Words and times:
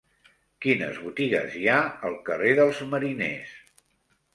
Quines 0.65 0.97
botigues 1.01 1.59
hi 1.61 1.63
ha 1.67 1.77
al 2.11 2.19
carrer 2.31 2.59
dels 2.65 2.85
Mariners? 2.95 3.59